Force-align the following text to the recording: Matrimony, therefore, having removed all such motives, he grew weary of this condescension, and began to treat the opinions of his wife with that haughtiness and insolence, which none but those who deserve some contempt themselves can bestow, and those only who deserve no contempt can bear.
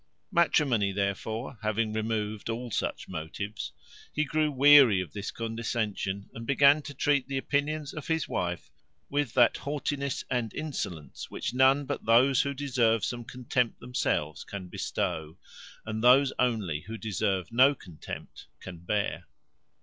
Matrimony, 0.31 0.91
therefore, 0.91 1.59
having 1.61 1.93
removed 1.93 2.49
all 2.49 2.71
such 2.71 3.07
motives, 3.07 3.71
he 4.11 4.23
grew 4.25 4.49
weary 4.49 4.99
of 4.99 5.13
this 5.13 5.29
condescension, 5.29 6.27
and 6.33 6.47
began 6.47 6.81
to 6.81 6.95
treat 6.95 7.27
the 7.27 7.37
opinions 7.37 7.93
of 7.93 8.07
his 8.07 8.27
wife 8.27 8.71
with 9.11 9.35
that 9.35 9.57
haughtiness 9.57 10.23
and 10.27 10.55
insolence, 10.55 11.29
which 11.29 11.53
none 11.53 11.85
but 11.85 12.03
those 12.05 12.41
who 12.41 12.55
deserve 12.55 13.05
some 13.05 13.23
contempt 13.23 13.79
themselves 13.79 14.43
can 14.43 14.69
bestow, 14.69 15.37
and 15.85 16.03
those 16.03 16.33
only 16.39 16.79
who 16.87 16.97
deserve 16.97 17.51
no 17.51 17.75
contempt 17.75 18.47
can 18.59 18.79
bear. 18.79 19.27